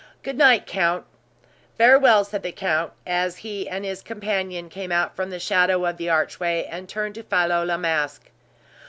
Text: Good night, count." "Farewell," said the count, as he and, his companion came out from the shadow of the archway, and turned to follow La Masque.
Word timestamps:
Good 0.23 0.35
night, 0.35 0.65
count." 0.65 1.05
"Farewell," 1.77 2.25
said 2.25 2.41
the 2.41 2.51
count, 2.51 2.91
as 3.05 3.37
he 3.37 3.69
and, 3.69 3.85
his 3.85 4.01
companion 4.01 4.67
came 4.67 4.91
out 4.91 5.15
from 5.15 5.29
the 5.29 5.37
shadow 5.39 5.85
of 5.85 5.97
the 5.97 6.09
archway, 6.09 6.63
and 6.67 6.89
turned 6.89 7.13
to 7.13 7.21
follow 7.23 7.63
La 7.63 7.77
Masque. 7.77 8.31